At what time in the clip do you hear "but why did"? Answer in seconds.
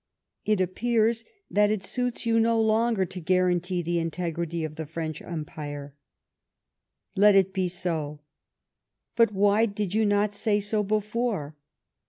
9.15-9.93